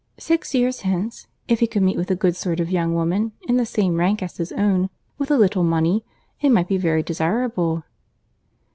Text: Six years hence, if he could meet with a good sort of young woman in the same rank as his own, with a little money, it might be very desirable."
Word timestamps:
Six 0.17 0.55
years 0.55 0.81
hence, 0.81 1.27
if 1.47 1.59
he 1.59 1.67
could 1.67 1.83
meet 1.83 1.95
with 1.95 2.09
a 2.09 2.15
good 2.15 2.35
sort 2.35 2.59
of 2.59 2.71
young 2.71 2.95
woman 2.95 3.33
in 3.47 3.57
the 3.57 3.67
same 3.67 3.97
rank 3.99 4.23
as 4.23 4.37
his 4.37 4.51
own, 4.51 4.89
with 5.19 5.29
a 5.29 5.37
little 5.37 5.63
money, 5.63 6.03
it 6.41 6.49
might 6.49 6.67
be 6.67 6.77
very 6.77 7.03
desirable." 7.03 7.83